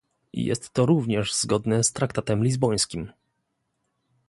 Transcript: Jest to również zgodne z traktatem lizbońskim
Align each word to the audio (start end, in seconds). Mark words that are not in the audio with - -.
Jest 0.33 0.71
to 0.73 0.85
również 0.85 1.33
zgodne 1.33 1.83
z 1.83 1.91
traktatem 1.93 2.43
lizbońskim 2.43 3.11